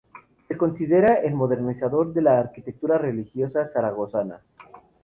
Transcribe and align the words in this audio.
Se 0.47 0.57
considera 0.57 1.13
el 1.21 1.35
modernizador 1.35 2.11
de 2.11 2.23
la 2.23 2.39
arquitectura 2.39 2.97
religiosa 2.97 3.69
zaragozana. 3.71 4.41